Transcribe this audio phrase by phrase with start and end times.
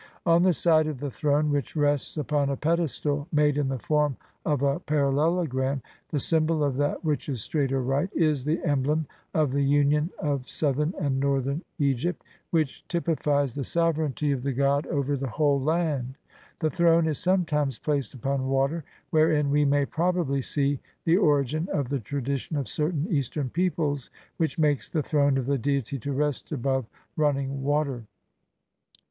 [0.25, 4.17] On the side of the throne (which rests upon a pedestal made in the form
[4.43, 9.05] of /—>, the sym bol of that which is straight or right,) is the emblem
[9.35, 14.87] of the union of Southern and Northern Egypt, which typifies the sovereignty of the god
[14.87, 16.15] over the whole land;
[16.61, 21.89] the throne is sometimes placed upon water, wherein we may probably see the origin of
[21.89, 26.11] the tra dition of certain Eastern peoples which makes the throne of the Deity to
[26.11, 28.05] rest above running water.